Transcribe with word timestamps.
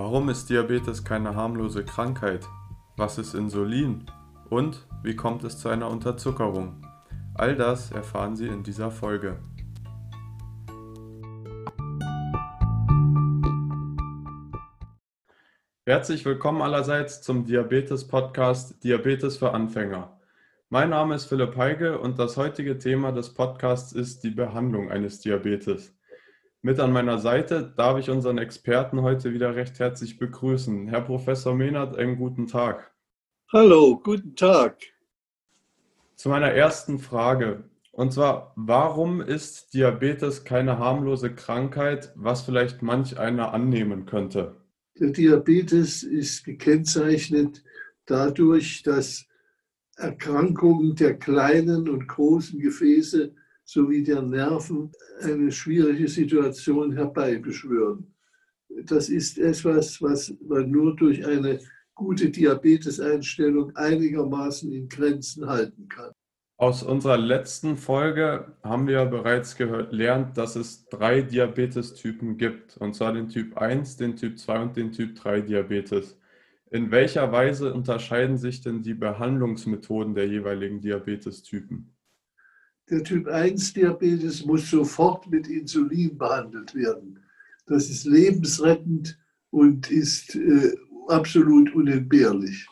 Warum 0.00 0.28
ist 0.28 0.48
Diabetes 0.48 1.02
keine 1.02 1.34
harmlose 1.34 1.84
Krankheit? 1.84 2.46
Was 2.96 3.18
ist 3.18 3.34
Insulin? 3.34 4.06
Und 4.48 4.86
wie 5.02 5.16
kommt 5.16 5.42
es 5.42 5.58
zu 5.58 5.68
einer 5.70 5.90
Unterzuckerung? 5.90 6.86
All 7.34 7.56
das 7.56 7.90
erfahren 7.90 8.36
Sie 8.36 8.46
in 8.46 8.62
dieser 8.62 8.92
Folge. 8.92 9.40
Herzlich 15.84 16.24
willkommen 16.24 16.62
allerseits 16.62 17.20
zum 17.20 17.44
Diabetes-Podcast 17.44 18.84
Diabetes 18.84 19.38
für 19.38 19.50
Anfänger. 19.50 20.16
Mein 20.68 20.90
Name 20.90 21.16
ist 21.16 21.24
Philipp 21.24 21.56
Heige 21.56 21.98
und 21.98 22.20
das 22.20 22.36
heutige 22.36 22.78
Thema 22.78 23.10
des 23.10 23.34
Podcasts 23.34 23.90
ist 23.90 24.22
die 24.22 24.30
Behandlung 24.30 24.92
eines 24.92 25.18
Diabetes. 25.18 25.97
Mit 26.60 26.80
an 26.80 26.92
meiner 26.92 27.18
Seite 27.18 27.72
darf 27.76 28.00
ich 28.00 28.10
unseren 28.10 28.36
Experten 28.38 29.02
heute 29.02 29.32
wieder 29.32 29.54
recht 29.54 29.78
herzlich 29.78 30.18
begrüßen. 30.18 30.88
Herr 30.88 31.02
Professor 31.02 31.54
Mehnert, 31.54 31.96
einen 31.96 32.16
guten 32.16 32.48
Tag. 32.48 32.92
Hallo, 33.52 34.00
guten 34.02 34.34
Tag. 34.34 34.76
Zu 36.16 36.28
meiner 36.30 36.50
ersten 36.50 36.98
Frage. 36.98 37.62
Und 37.92 38.12
zwar, 38.12 38.54
warum 38.56 39.20
ist 39.20 39.72
Diabetes 39.72 40.42
keine 40.42 40.80
harmlose 40.80 41.32
Krankheit, 41.32 42.12
was 42.16 42.42
vielleicht 42.42 42.82
manch 42.82 43.20
einer 43.20 43.54
annehmen 43.54 44.04
könnte? 44.04 44.56
Der 44.98 45.10
Diabetes 45.10 46.02
ist 46.02 46.44
gekennzeichnet 46.44 47.62
dadurch, 48.04 48.82
dass 48.82 49.26
Erkrankungen 49.96 50.96
der 50.96 51.16
kleinen 51.20 51.88
und 51.88 52.08
großen 52.08 52.58
Gefäße 52.58 53.32
sowie 53.68 54.02
der 54.02 54.22
Nerven 54.22 54.90
eine 55.20 55.52
schwierige 55.52 56.08
Situation 56.08 56.90
herbeibeschwören. 56.92 58.14
Das 58.84 59.10
ist 59.10 59.38
etwas, 59.38 60.00
was 60.00 60.34
man 60.40 60.70
nur 60.70 60.96
durch 60.96 61.26
eine 61.26 61.60
gute 61.94 62.30
Diabeteseinstellung 62.30 63.76
einigermaßen 63.76 64.72
in 64.72 64.88
Grenzen 64.88 65.46
halten 65.46 65.86
kann. 65.86 66.12
Aus 66.56 66.82
unserer 66.82 67.18
letzten 67.18 67.76
Folge 67.76 68.56
haben 68.62 68.88
wir 68.88 69.04
bereits 69.04 69.54
gelernt, 69.54 70.38
dass 70.38 70.56
es 70.56 70.86
drei 70.88 71.20
Diabetestypen 71.20 72.38
gibt, 72.38 72.78
und 72.78 72.94
zwar 72.94 73.12
den 73.12 73.28
Typ 73.28 73.58
1, 73.58 73.96
den 73.96 74.16
Typ 74.16 74.38
2 74.38 74.62
und 74.62 74.76
den 74.76 74.92
Typ 74.92 75.14
3 75.14 75.42
Diabetes. 75.42 76.18
In 76.70 76.90
welcher 76.90 77.30
Weise 77.32 77.74
unterscheiden 77.74 78.38
sich 78.38 78.62
denn 78.62 78.82
die 78.82 78.94
Behandlungsmethoden 78.94 80.14
der 80.14 80.26
jeweiligen 80.26 80.80
Diabetestypen? 80.80 81.94
Der 82.90 83.04
Typ 83.04 83.26
1 83.26 83.74
Diabetes 83.74 84.46
muss 84.46 84.70
sofort 84.70 85.30
mit 85.30 85.46
Insulin 85.46 86.16
behandelt 86.16 86.74
werden. 86.74 87.18
Das 87.66 87.90
ist 87.90 88.06
lebensrettend 88.06 89.18
und 89.50 89.90
ist 89.90 90.34
äh, 90.34 90.74
absolut 91.08 91.74
unentbehrlich. 91.74 92.66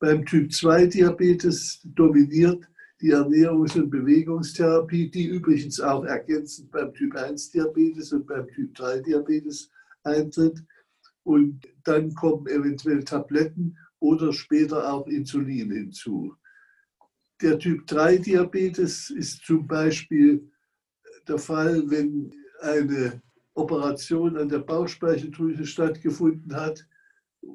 Beim 0.00 0.24
Typ 0.26 0.52
2 0.52 0.86
Diabetes 0.86 1.80
dominiert 1.84 2.68
die 3.00 3.14
Ernährungs- 3.14 3.78
und 3.78 3.90
Bewegungstherapie, 3.90 5.08
die 5.08 5.26
übrigens 5.26 5.80
auch 5.80 6.04
ergänzend 6.04 6.70
beim 6.72 6.92
Typ 6.92 7.14
1 7.14 7.52
Diabetes 7.52 8.12
und 8.12 8.26
beim 8.26 8.48
Typ 8.48 8.74
3 8.74 9.00
Diabetes 9.00 9.70
eintritt. 10.02 10.64
Und 11.22 11.68
dann 11.84 12.12
kommen 12.14 12.46
eventuell 12.48 13.04
Tabletten 13.04 13.76
oder 14.00 14.32
später 14.32 14.92
auch 14.92 15.06
Insulin 15.06 15.70
hinzu. 15.70 16.34
Der 17.42 17.58
Typ 17.58 17.86
3 17.86 18.18
Diabetes 18.18 19.08
ist 19.08 19.44
zum 19.46 19.66
Beispiel 19.66 20.46
der 21.26 21.38
Fall, 21.38 21.88
wenn 21.88 22.30
eine 22.60 23.22
Operation 23.54 24.36
an 24.36 24.50
der 24.50 24.58
Bauchspeicheldrüse 24.58 25.64
stattgefunden 25.64 26.54
hat, 26.54 26.86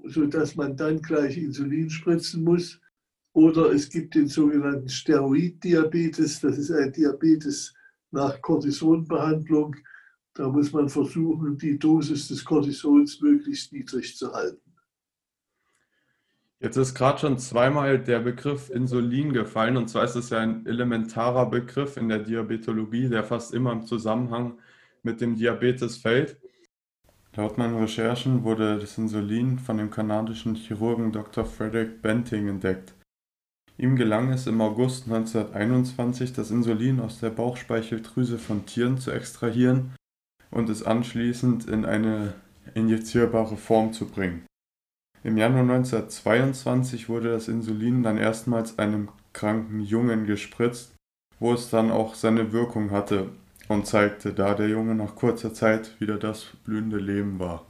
sodass 0.05 0.55
man 0.55 0.75
dann 0.75 1.01
gleich 1.01 1.37
Insulin 1.37 1.89
spritzen 1.91 2.43
muss. 2.43 2.79
Oder 3.33 3.71
es 3.73 3.89
gibt 3.89 4.15
den 4.15 4.27
sogenannten 4.27 4.89
Steroiddiabetes, 4.89 6.39
das 6.39 6.57
ist 6.57 6.71
ein 6.71 6.91
Diabetes 6.91 7.73
nach 8.09 8.41
Cortisonbehandlung. 8.41 9.75
Da 10.33 10.49
muss 10.49 10.71
man 10.71 10.89
versuchen, 10.89 11.57
die 11.59 11.77
Dosis 11.77 12.27
des 12.29 12.43
Cortisons 12.43 13.21
möglichst 13.21 13.71
niedrig 13.71 14.17
zu 14.17 14.33
halten. 14.33 14.64
Jetzt 16.61 16.77
ist 16.77 16.95
gerade 16.95 17.19
schon 17.19 17.37
zweimal 17.37 17.99
der 17.99 18.19
Begriff 18.19 18.69
Insulin 18.69 19.33
gefallen. 19.33 19.77
Und 19.77 19.89
zwar 19.89 20.05
ist 20.05 20.15
es 20.15 20.29
ja 20.29 20.39
ein 20.39 20.65
elementarer 20.65 21.49
Begriff 21.49 21.97
in 21.97 22.09
der 22.09 22.19
Diabetologie, 22.19 23.09
der 23.09 23.23
fast 23.23 23.53
immer 23.53 23.71
im 23.71 23.85
Zusammenhang 23.85 24.57
mit 25.03 25.21
dem 25.21 25.35
Diabetes 25.35 25.97
fällt. 25.97 26.37
Laut 27.35 27.57
meinen 27.57 27.77
Recherchen 27.77 28.45
wurde 28.45 28.79
das 28.79 28.97
Insulin 28.97 29.59
von 29.59 29.77
dem 29.77 29.89
kanadischen 29.89 30.55
Chirurgen 30.55 31.11
Dr. 31.11 31.45
Frederick 31.45 32.01
Benting 32.01 32.47
entdeckt. 32.47 32.93
Ihm 33.77 33.97
gelang 33.97 34.31
es 34.31 34.47
im 34.47 34.61
August 34.61 35.11
1921, 35.11 36.31
das 36.31 36.49
Insulin 36.49 37.01
aus 37.01 37.19
der 37.19 37.31
Bauchspeicheldrüse 37.31 38.37
von 38.39 38.65
Tieren 38.65 38.97
zu 38.97 39.11
extrahieren 39.11 39.93
und 40.49 40.69
es 40.69 40.81
anschließend 40.81 41.67
in 41.67 41.83
eine 41.83 42.35
injizierbare 42.73 43.57
Form 43.57 43.91
zu 43.91 44.07
bringen. 44.07 44.45
Im 45.25 45.37
Januar 45.37 45.63
1922 45.63 47.09
wurde 47.09 47.31
das 47.31 47.47
Insulin 47.47 48.03
dann 48.03 48.19
erstmals 48.19 48.77
einem 48.77 49.09
kranken 49.33 49.79
Jungen 49.79 50.27
gespritzt, 50.27 50.93
wo 51.39 51.51
es 51.53 51.71
dann 51.71 51.89
auch 51.89 52.13
seine 52.13 52.53
Wirkung 52.53 52.91
hatte 52.91 53.29
und 53.67 53.87
zeigte, 53.87 54.33
da 54.33 54.53
der 54.53 54.69
Junge 54.69 54.93
nach 54.93 55.15
kurzer 55.15 55.51
Zeit 55.51 55.99
wieder 55.99 56.19
das 56.19 56.45
blühende 56.63 56.99
Leben 56.99 57.39
war. 57.39 57.65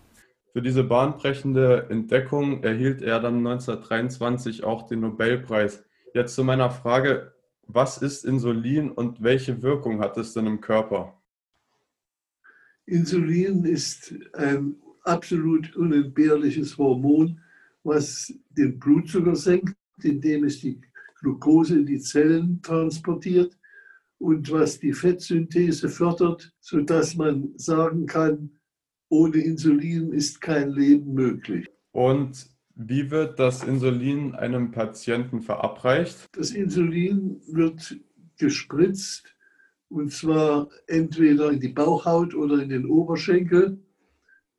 Für 0.51 0.61
diese 0.61 0.83
bahnbrechende 0.83 1.87
Entdeckung 1.89 2.61
erhielt 2.61 3.01
er 3.01 3.21
dann 3.21 3.37
1923 3.37 4.65
auch 4.65 4.85
den 4.89 4.99
Nobelpreis. 4.99 5.81
Jetzt 6.13 6.35
zu 6.35 6.43
meiner 6.43 6.71
Frage, 6.71 7.35
was 7.67 7.99
ist 7.99 8.25
Insulin 8.25 8.91
und 8.91 9.23
welche 9.23 9.61
Wirkung 9.61 10.01
hat 10.01 10.17
es 10.17 10.33
denn 10.33 10.45
im 10.45 10.59
Körper? 10.59 11.13
Insulin 12.85 13.63
ist 13.63 14.13
ein 14.33 14.75
absolut 15.03 15.73
unentbehrliches 15.77 16.77
Hormon, 16.77 17.39
was 17.85 18.33
den 18.49 18.79
Blutzucker 18.79 19.35
senkt, 19.35 19.75
indem 20.03 20.43
es 20.43 20.59
die 20.59 20.81
Glucose 21.19 21.75
in 21.79 21.85
die 21.85 21.99
Zellen 21.99 22.61
transportiert 22.61 23.57
und 24.17 24.51
was 24.51 24.79
die 24.79 24.93
Fettsynthese 24.93 25.89
fördert, 25.89 26.51
sodass 26.59 27.15
man 27.15 27.53
sagen 27.57 28.05
kann, 28.05 28.51
ohne 29.09 29.37
Insulin 29.37 30.11
ist 30.11 30.41
kein 30.41 30.71
Leben 30.71 31.13
möglich. 31.13 31.67
Und 31.91 32.47
wie 32.75 33.09
wird 33.09 33.39
das 33.39 33.63
Insulin 33.63 34.35
einem 34.35 34.71
Patienten 34.71 35.41
verabreicht? 35.41 36.27
Das 36.33 36.51
Insulin 36.51 37.39
wird 37.47 37.97
gespritzt 38.37 39.33
und 39.89 40.11
zwar 40.11 40.69
entweder 40.87 41.51
in 41.51 41.59
die 41.59 41.69
Bauchhaut 41.69 42.33
oder 42.33 42.61
in 42.61 42.69
den 42.69 42.85
Oberschenkel 42.85 43.79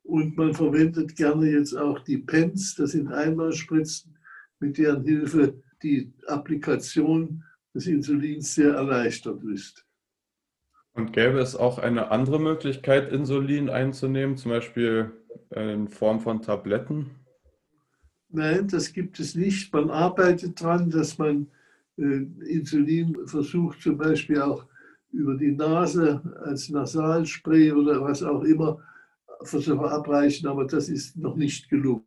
und 0.07 0.37
man 0.37 0.53
verwendet 0.53 1.15
gerne 1.15 1.49
jetzt 1.49 1.73
auch 1.73 1.99
die 1.99 2.17
Pens, 2.17 2.75
das 2.75 2.91
sind 2.91 3.11
Einmalspritzen, 3.11 4.17
mit 4.59 4.77
deren 4.77 5.03
Hilfe 5.03 5.61
die 5.83 6.13
Applikation 6.27 7.43
des 7.73 7.87
Insulins 7.87 8.55
sehr 8.55 8.73
erleichtert 8.73 9.43
ist. 9.43 9.85
Und 10.93 11.13
gäbe 11.13 11.39
es 11.39 11.55
auch 11.55 11.77
eine 11.77 12.09
andere 12.09 12.39
Möglichkeit, 12.39 13.11
Insulin 13.11 13.69
einzunehmen, 13.69 14.37
zum 14.37 14.51
Beispiel 14.51 15.11
in 15.55 15.87
Form 15.89 16.21
von 16.21 16.41
Tabletten? 16.41 17.11
Nein, 18.29 18.67
das 18.67 18.93
gibt 18.93 19.19
es 19.19 19.35
nicht. 19.35 19.71
Man 19.73 19.91
arbeitet 19.91 20.59
daran, 20.59 20.89
dass 20.89 21.17
man 21.17 21.47
äh, 21.97 22.25
Insulin 22.47 23.15
versucht, 23.25 23.81
zum 23.81 23.97
Beispiel 23.97 24.41
auch 24.41 24.65
über 25.11 25.35
die 25.35 25.51
Nase 25.51 26.21
als 26.43 26.69
Nasalspray 26.69 27.73
oder 27.73 28.01
was 28.01 28.23
auch 28.23 28.43
immer 28.43 28.81
versuche 29.43 29.89
abreichen, 29.89 30.47
aber 30.47 30.65
das 30.65 30.89
ist 30.89 31.17
noch 31.17 31.35
nicht 31.35 31.69
gelungen. 31.69 32.03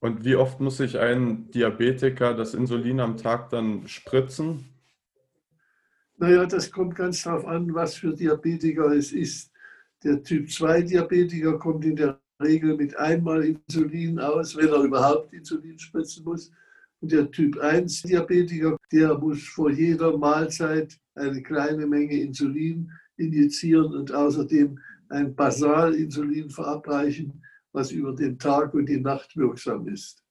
Und 0.00 0.24
wie 0.24 0.36
oft 0.36 0.60
muss 0.60 0.76
sich 0.76 0.98
ein 0.98 1.50
Diabetiker 1.50 2.34
das 2.34 2.54
Insulin 2.54 3.00
am 3.00 3.16
Tag 3.16 3.50
dann 3.50 3.86
spritzen? 3.88 4.64
Naja, 6.16 6.46
das 6.46 6.70
kommt 6.70 6.94
ganz 6.94 7.22
darauf 7.22 7.46
an, 7.46 7.74
was 7.74 7.94
für 7.96 8.12
Diabetiker 8.14 8.92
es 8.92 9.12
ist. 9.12 9.52
Der 10.04 10.22
Typ 10.22 10.50
2 10.50 10.82
Diabetiker 10.82 11.58
kommt 11.58 11.84
in 11.84 11.96
der 11.96 12.20
Regel 12.40 12.76
mit 12.76 12.96
einmal 12.96 13.44
Insulin 13.44 14.18
aus, 14.18 14.56
wenn 14.56 14.68
er 14.68 14.82
überhaupt 14.82 15.32
Insulin 15.32 15.78
spritzen 15.78 16.24
muss. 16.24 16.50
Und 17.00 17.12
der 17.12 17.30
Typ 17.30 17.58
1 17.58 18.02
Diabetiker, 18.02 18.76
der 18.92 19.16
muss 19.18 19.42
vor 19.44 19.70
jeder 19.70 20.16
Mahlzeit 20.16 20.96
eine 21.14 21.42
kleine 21.42 21.86
Menge 21.86 22.20
Insulin 22.20 22.90
injizieren 23.16 23.94
und 23.94 24.12
außerdem 24.12 24.78
ein 25.08 25.34
Basalinsulin 25.34 26.50
verabreichen, 26.50 27.42
was 27.72 27.92
über 27.92 28.12
den 28.14 28.38
Tag 28.38 28.74
und 28.74 28.86
die 28.86 29.00
Nacht 29.00 29.36
wirksam 29.36 29.88
ist. 29.88 30.22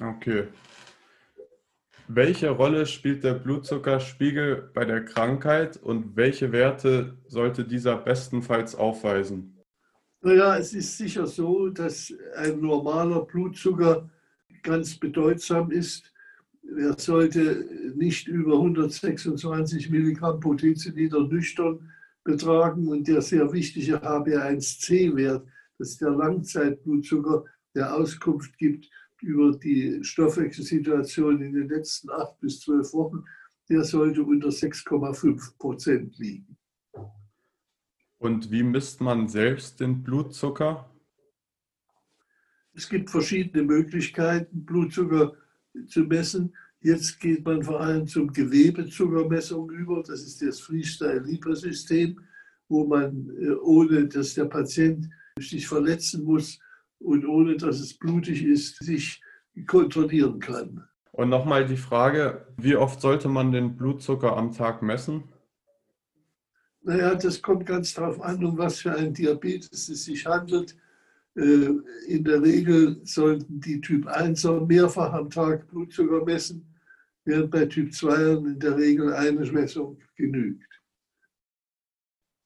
Okay. 0.00 0.48
Welche 2.08 2.50
Rolle 2.50 2.86
spielt 2.86 3.22
der 3.22 3.34
Blutzuckerspiegel 3.34 4.70
bei 4.74 4.84
der 4.84 5.04
Krankheit 5.04 5.76
und 5.76 6.16
welche 6.16 6.50
Werte 6.50 7.16
sollte 7.26 7.64
dieser 7.64 7.96
bestenfalls 7.96 8.74
aufweisen? 8.74 9.56
Naja, 10.22 10.58
es 10.58 10.74
ist 10.74 10.98
sicher 10.98 11.26
so, 11.26 11.68
dass 11.70 12.12
ein 12.36 12.60
normaler 12.60 13.24
Blutzucker 13.24 14.10
ganz 14.62 14.96
bedeutsam 14.96 15.70
ist. 15.70 16.12
Er 16.76 16.98
sollte 16.98 17.64
nicht 17.94 18.28
über 18.28 18.54
126 18.54 19.88
Milligramm 19.90 20.40
pro 20.40 20.54
Deziliter 20.54 21.26
nüchtern 21.26 21.90
betragen 22.24 22.88
und 22.88 23.08
der 23.08 23.22
sehr 23.22 23.52
wichtige 23.52 23.96
HbA1c-Wert, 24.02 25.46
das 25.78 25.90
ist 25.90 26.00
der 26.00 26.10
Langzeitblutzucker, 26.10 27.44
der 27.74 27.94
Auskunft 27.94 28.56
gibt 28.58 28.88
über 29.22 29.56
die 29.58 30.02
Stoffwechselsituation 30.02 31.42
in 31.42 31.52
den 31.52 31.68
letzten 31.68 32.10
acht 32.10 32.38
bis 32.40 32.60
zwölf 32.60 32.92
Wochen, 32.92 33.24
der 33.68 33.84
sollte 33.84 34.22
unter 34.22 34.48
6,5 34.48 35.58
Prozent 35.58 36.18
liegen. 36.18 36.56
Und 38.18 38.50
wie 38.50 38.62
misst 38.62 39.00
man 39.00 39.28
selbst 39.28 39.80
den 39.80 40.02
Blutzucker? 40.02 40.90
Es 42.74 42.88
gibt 42.88 43.10
verschiedene 43.10 43.64
Möglichkeiten, 43.64 44.64
Blutzucker 44.64 45.34
zu 45.86 46.00
messen. 46.00 46.54
Jetzt 46.82 47.20
geht 47.20 47.44
man 47.44 47.62
vor 47.62 47.80
allem 47.80 48.06
zum 48.06 48.32
Gewebezuckermessung 48.32 49.70
über. 49.70 50.02
Das 50.02 50.22
ist 50.22 50.40
das 50.40 50.60
Freestyle-Libre-System, 50.60 52.18
wo 52.68 52.86
man, 52.86 53.30
äh, 53.38 53.50
ohne 53.50 54.08
dass 54.08 54.34
der 54.34 54.46
Patient 54.46 55.08
sich 55.38 55.68
verletzen 55.68 56.24
muss 56.24 56.58
und 56.98 57.26
ohne 57.26 57.56
dass 57.56 57.80
es 57.80 57.94
blutig 57.94 58.42
ist, 58.44 58.82
sich 58.82 59.22
kontrollieren 59.66 60.38
kann. 60.38 60.84
Und 61.12 61.28
nochmal 61.28 61.66
die 61.66 61.76
Frage, 61.76 62.46
wie 62.56 62.76
oft 62.76 63.00
sollte 63.00 63.28
man 63.28 63.52
den 63.52 63.76
Blutzucker 63.76 64.36
am 64.36 64.52
Tag 64.52 64.80
messen? 64.80 65.24
Naja, 66.82 67.14
das 67.14 67.42
kommt 67.42 67.66
ganz 67.66 67.92
darauf 67.92 68.22
an, 68.22 68.42
um 68.42 68.56
was 68.56 68.80
für 68.80 68.94
ein 68.94 69.12
Diabetes 69.12 69.88
es 69.90 70.04
sich 70.04 70.24
handelt. 70.24 70.76
Äh, 71.36 71.68
in 72.08 72.24
der 72.24 72.42
Regel 72.42 73.00
sollten 73.04 73.60
die 73.60 73.80
Typ 73.82 74.06
1er 74.06 74.66
mehrfach 74.66 75.12
am 75.12 75.28
Tag 75.28 75.68
Blutzucker 75.68 76.24
messen, 76.24 76.69
während 77.24 77.50
bei 77.50 77.66
Typ 77.66 77.92
2 77.92 78.32
in 78.32 78.58
der 78.58 78.76
Regel 78.76 79.12
eine 79.12 79.40
Messung 79.52 79.98
genügt. 80.16 80.66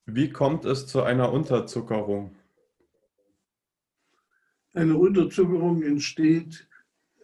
Wie 0.07 0.31
kommt 0.31 0.65
es 0.65 0.87
zu 0.87 1.03
einer 1.03 1.33
Unterzuckerung? 1.33 2.37
Eine 4.75 4.97
Unterzuckerung 4.99 5.83
entsteht 5.83 6.69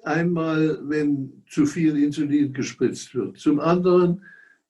einmal, 0.05 0.79
wenn 0.89 1.43
zu 1.49 1.67
viel 1.67 2.03
Insulin 2.03 2.53
gespritzt 2.53 3.15
wird. 3.15 3.39
Zum 3.39 3.61
anderen, 3.61 4.23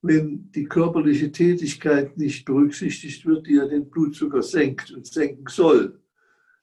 wenn 0.02 0.50
die 0.52 0.64
körperliche 0.64 1.30
Tätigkeit 1.30 2.16
nicht 2.16 2.44
berücksichtigt 2.44 3.26
wird, 3.26 3.46
die 3.46 3.56
ja 3.56 3.66
den 3.66 3.88
Blutzucker 3.88 4.42
senkt 4.42 4.90
und 4.90 5.06
senken 5.06 5.46
soll. 5.48 6.00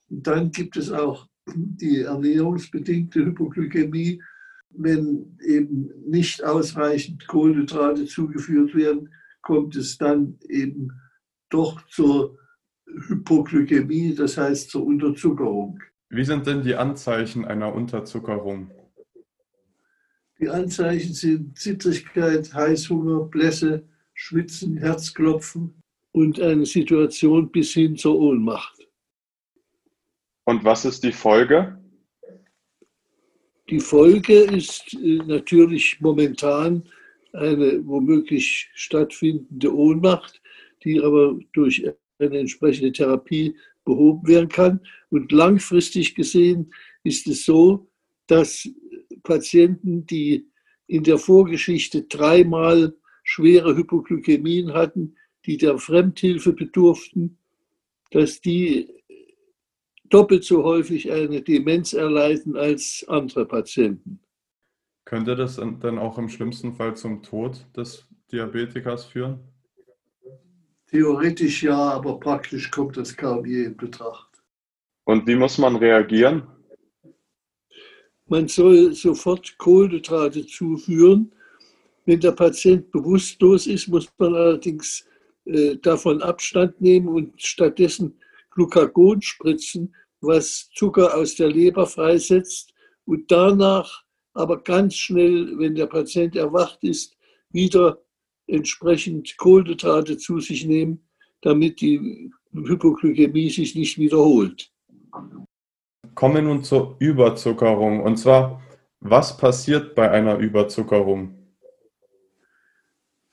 Und 0.09 0.25
dann 0.25 0.51
gibt 0.51 0.75
es 0.75 0.91
auch 0.91 1.27
die 1.45 2.01
ernährungsbedingte 2.01 3.25
Hypoglykämie, 3.25 4.21
wenn 4.69 5.37
eben 5.45 5.89
nicht 6.07 6.43
ausreichend 6.43 7.27
Kohlenhydrate 7.27 8.05
zugeführt 8.05 8.75
werden, 8.75 9.13
kommt 9.41 9.75
es 9.75 9.97
dann 9.97 10.37
eben 10.47 10.91
doch 11.49 11.85
zur 11.87 12.37
Hypoglykämie, 13.07 14.15
das 14.15 14.37
heißt 14.37 14.69
zur 14.69 14.85
Unterzuckerung. 14.85 15.79
Wie 16.09 16.23
sind 16.23 16.47
denn 16.47 16.63
die 16.63 16.75
Anzeichen 16.75 17.45
einer 17.45 17.73
Unterzuckerung? 17.73 18.71
Die 20.39 20.49
Anzeichen 20.49 21.13
sind 21.13 21.57
Zittrigkeit, 21.57 22.53
Heißhunger, 22.53 23.25
Blässe, 23.25 23.87
Schwitzen, 24.13 24.77
Herzklopfen 24.77 25.81
und 26.11 26.39
eine 26.39 26.65
Situation 26.65 27.51
bis 27.51 27.73
hin 27.73 27.95
zur 27.95 28.17
Ohnmacht. 28.19 28.87
Und 30.45 30.63
was 30.63 30.85
ist 30.85 31.03
die 31.03 31.11
Folge? 31.11 31.77
Die 33.69 33.79
Folge 33.81 34.33
ist 34.33 34.93
äh, 34.93 35.17
natürlich 35.25 35.99
momentan 35.99 36.83
eine 37.33 37.85
womöglich 37.85 38.69
stattfindende 38.73 39.75
Ohnmacht, 39.75 40.41
die 40.83 41.01
aber 41.01 41.37
durch 41.53 41.83
eine 42.19 42.39
entsprechende 42.39 42.93
Therapie 42.93 43.55
behoben 43.83 44.27
werden 44.27 44.49
kann. 44.49 44.79
Und 45.09 45.31
langfristig 45.31 46.15
gesehen 46.15 46.73
ist 47.03 47.27
es 47.27 47.45
so, 47.45 47.89
dass 48.27 48.67
Patienten, 49.23 50.05
die 50.05 50.47
in 50.87 51.03
der 51.03 51.17
Vorgeschichte 51.17 52.03
dreimal 52.03 52.95
schwere 53.23 53.75
Hypoglykämien 53.75 54.73
hatten, 54.73 55.15
die 55.45 55.57
der 55.57 55.77
Fremdhilfe 55.77 56.53
bedurften, 56.53 57.37
dass 58.11 58.39
die 58.39 58.87
doppelt 60.09 60.43
so 60.43 60.63
häufig 60.63 61.11
eine 61.11 61.41
Demenz 61.41 61.93
erleiden 61.93 62.55
als 62.55 63.05
andere 63.07 63.45
Patienten. 63.45 64.19
Könnte 65.05 65.35
das 65.35 65.55
dann 65.55 65.97
auch 65.99 66.17
im 66.17 66.27
schlimmsten 66.27 66.73
Fall 66.73 66.95
zum 66.95 67.23
Tod 67.23 67.65
des 67.75 68.05
Diabetikers 68.31 69.05
führen? 69.05 69.39
Theoretisch 70.89 71.63
ja, 71.63 71.77
aber 71.77 72.19
praktisch 72.19 72.69
kommt 72.71 72.97
das 72.97 73.15
kaum 73.15 73.45
je 73.45 73.65
in 73.65 73.77
Betracht. 73.77 74.27
Und 75.05 75.25
wie 75.27 75.35
muss 75.35 75.57
man 75.57 75.75
reagieren? 75.77 76.43
Man 78.27 78.47
soll 78.47 78.93
sofort 78.93 79.57
Kohlenhydrate 79.57 80.45
zuführen. 80.45 81.31
Wenn 82.05 82.19
der 82.19 82.33
Patient 82.33 82.91
bewusstlos 82.91 83.67
ist, 83.67 83.87
muss 83.87 84.09
man 84.17 84.35
allerdings 84.35 85.07
äh, 85.45 85.77
davon 85.77 86.21
Abstand 86.21 86.79
nehmen 86.81 87.07
und 87.07 87.41
stattdessen 87.41 88.17
Glucagon 88.57 89.21
spritzen, 89.21 89.95
was 90.19 90.69
Zucker 90.73 91.15
aus 91.15 91.35
der 91.35 91.49
Leber 91.49 91.85
freisetzt 91.85 92.73
und 93.05 93.31
danach 93.31 94.03
aber 94.33 94.61
ganz 94.63 94.95
schnell, 94.95 95.57
wenn 95.59 95.75
der 95.75 95.85
Patient 95.85 96.35
erwacht 96.35 96.83
ist, 96.83 97.15
wieder 97.51 97.99
entsprechend 98.47 99.37
Kohlenhydrate 99.37 100.17
zu 100.17 100.39
sich 100.39 100.65
nehmen, 100.65 101.07
damit 101.41 101.81
die 101.81 102.31
Hypoglykämie 102.51 103.49
sich 103.49 103.75
nicht 103.75 103.97
wiederholt. 103.99 104.71
Kommen 106.15 106.35
wir 106.35 106.41
nun 106.41 106.63
zur 106.63 106.95
Überzuckerung. 106.99 108.01
Und 108.01 108.17
zwar, 108.17 108.61
was 108.99 109.37
passiert 109.37 109.93
bei 109.93 110.09
einer 110.09 110.37
Überzuckerung? 110.37 111.35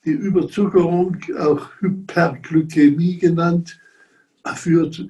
Die 0.05 0.11
Überzuckerung, 0.11 1.17
auch 1.39 1.67
Hyperglykämie 1.79 3.17
genannt, 3.17 3.79
führt 4.53 5.07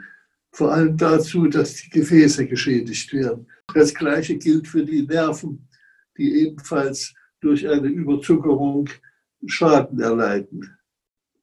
vor 0.56 0.72
allem 0.72 0.96
dazu, 0.96 1.48
dass 1.48 1.76
die 1.76 1.90
Gefäße 1.90 2.48
geschädigt 2.48 3.12
werden. 3.12 3.46
Das 3.74 3.94
Gleiche 3.94 4.38
gilt 4.38 4.68
für 4.68 4.86
die 4.86 5.02
Nerven, 5.02 5.68
die 6.18 6.46
ebenfalls 6.46 7.14
durch 7.42 7.68
eine 7.68 7.88
Überzuckerung 7.90 8.90
Schaden 9.46 10.00
erleiden. 10.00 10.78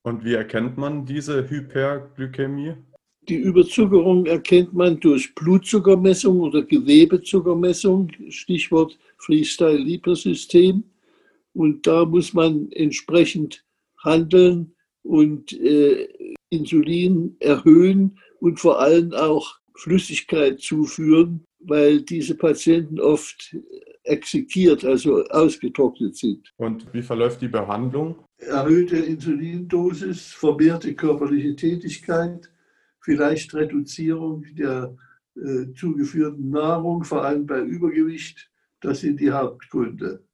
Und 0.02 0.24
wie 0.24 0.32
erkennt 0.32 0.78
man 0.78 1.04
diese 1.04 1.48
Hyperglykämie? 1.48 2.74
Die 3.28 3.36
Überzuckerung 3.36 4.24
erkennt 4.24 4.72
man 4.72 4.98
durch 4.98 5.34
Blutzuckermessung 5.34 6.40
oder 6.40 6.62
Gewebezuckermessung, 6.62 8.10
Stichwort 8.30 8.98
Freestyle-Libre-System. 9.18 10.82
Und 11.52 11.86
da 11.86 12.06
muss 12.06 12.32
man 12.32 12.72
entsprechend 12.72 13.62
handeln 13.98 14.74
und 15.02 15.52
äh, 15.52 16.08
Insulin 16.52 17.36
erhöhen 17.40 18.18
und 18.40 18.60
vor 18.60 18.80
allem 18.80 19.12
auch 19.14 19.58
Flüssigkeit 19.74 20.60
zuführen, 20.60 21.46
weil 21.60 22.02
diese 22.02 22.36
Patienten 22.36 23.00
oft 23.00 23.56
exekiert, 24.04 24.84
also 24.84 25.24
ausgetrocknet 25.26 26.16
sind. 26.16 26.52
Und 26.56 26.92
wie 26.92 27.02
verläuft 27.02 27.40
die 27.40 27.48
Behandlung? 27.48 28.16
Erhöhte 28.38 28.96
Insulindosis, 28.96 30.32
vermehrte 30.32 30.94
körperliche 30.94 31.54
Tätigkeit, 31.56 32.50
vielleicht 33.00 33.54
Reduzierung 33.54 34.44
der 34.54 34.94
äh, 35.36 35.72
zugeführten 35.74 36.50
Nahrung, 36.50 37.04
vor 37.04 37.24
allem 37.24 37.46
bei 37.46 37.60
Übergewicht. 37.60 38.50
Das 38.80 39.00
sind 39.00 39.20
die 39.20 39.30
Hauptgründe. 39.30 40.24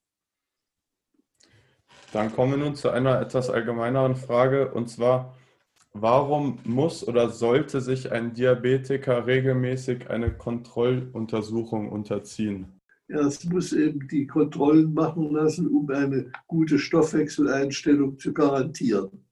Dann 2.13 2.33
kommen 2.33 2.53
wir 2.53 2.59
nun 2.65 2.75
zu 2.75 2.89
einer 2.89 3.21
etwas 3.21 3.51
allgemeineren 3.51 4.17
Frage 4.17 4.73
und 4.73 4.89
zwar, 4.89 5.37
warum 5.93 6.59
muss 6.65 7.07
oder 7.07 7.31
sollte 7.31 7.81
sich 7.81 8.13
ein 8.13 8.35
Diabetiker 8.35 9.27
regelmäßig 9.27 10.11
eine 10.11 10.33
Kontrolluntersuchung 10.33 11.91
unterziehen? 11.91 12.81
Ja, 13.09 13.21
es 13.21 13.43
muss 13.45 13.73
eben 13.73 14.07
die 14.09 14.27
Kontrollen 14.27 14.93
machen 14.93 15.33
lassen, 15.33 15.67
um 15.69 15.89
eine 15.91 16.31
gute 16.47 16.79
Stoffwechseleinstellung 16.79 18.19
zu 18.19 18.35
garantieren. 18.35 19.25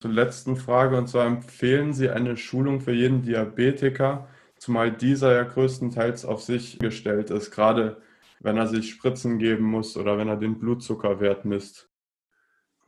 Zur 0.00 0.12
letzten 0.12 0.56
Frage, 0.56 0.96
und 0.96 1.08
zwar 1.08 1.26
empfehlen 1.26 1.92
Sie 1.92 2.08
eine 2.08 2.36
Schulung 2.36 2.80
für 2.80 2.92
jeden 2.92 3.22
Diabetiker, 3.22 4.28
zumal 4.56 4.92
dieser 4.92 5.34
ja 5.34 5.42
größtenteils 5.42 6.24
auf 6.24 6.42
sich 6.42 6.78
gestellt 6.78 7.30
ist, 7.30 7.50
gerade 7.50 8.00
wenn 8.40 8.56
er 8.56 8.66
sich 8.66 8.90
Spritzen 8.90 9.38
geben 9.38 9.64
muss 9.64 9.96
oder 9.96 10.18
wenn 10.18 10.28
er 10.28 10.36
den 10.36 10.58
Blutzuckerwert 10.58 11.44
misst. 11.44 11.85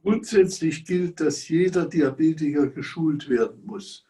Grundsätzlich 0.03 0.85
gilt, 0.85 1.21
dass 1.21 1.49
jeder 1.49 1.87
Diabetiker 1.87 2.69
geschult 2.69 3.29
werden 3.29 3.65
muss. 3.65 4.07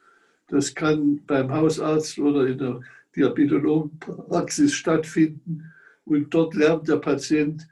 Das 0.49 0.75
kann 0.75 1.21
beim 1.27 1.53
Hausarzt 1.53 2.19
oder 2.19 2.47
in 2.47 2.59
der 2.59 2.81
Diabetologenpraxis 3.17 4.75
stattfinden. 4.75 5.73
Und 6.05 6.33
dort 6.33 6.55
lernt 6.55 6.89
der 6.89 6.97
Patient 6.97 7.69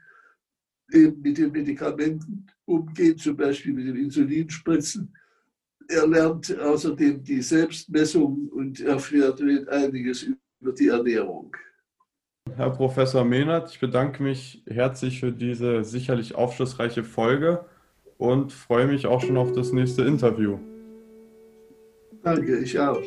eben 0.91 1.21
mit 1.21 1.37
den 1.37 1.51
Medikamenten 1.51 2.47
umgehen, 2.65 3.17
zum 3.17 3.35
Beispiel 3.35 3.73
mit 3.73 3.87
dem 3.87 3.95
Insulinspritzen. 3.95 5.13
Er 5.87 6.07
lernt 6.07 6.57
außerdem 6.59 7.23
die 7.23 7.41
Selbstmessung 7.41 8.49
und 8.49 8.79
erfährt 8.81 9.41
einiges 9.69 10.23
über 10.59 10.73
die 10.73 10.89
Ernährung. 10.89 11.55
Herr 12.55 12.71
Professor 12.71 13.23
Mehnert, 13.23 13.71
ich 13.71 13.79
bedanke 13.79 14.23
mich 14.23 14.63
herzlich 14.67 15.19
für 15.19 15.31
diese 15.31 15.83
sicherlich 15.83 16.35
aufschlussreiche 16.35 17.03
Folge 17.03 17.65
und 18.17 18.51
freue 18.51 18.87
mich 18.87 19.05
auch 19.05 19.21
schon 19.21 19.37
auf 19.37 19.51
das 19.51 19.71
nächste 19.71 20.03
Interview. 20.03 20.57
Danke, 22.23 22.59
ich 22.59 22.77
auch. 22.79 23.01